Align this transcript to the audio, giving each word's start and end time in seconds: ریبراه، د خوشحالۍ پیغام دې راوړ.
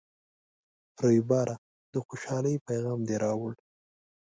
ریبراه، 1.03 1.59
د 1.91 1.93
خوشحالۍ 2.07 2.55
پیغام 2.67 2.99
دې 3.07 3.15
راوړ. 3.23 3.51